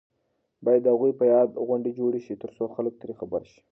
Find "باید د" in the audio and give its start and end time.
0.65-0.87